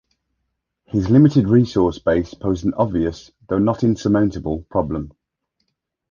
[0.85, 5.11] His limited resource base posed an obvious, though not insurmountable, problem.